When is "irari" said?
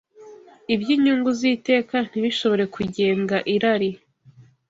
3.55-3.89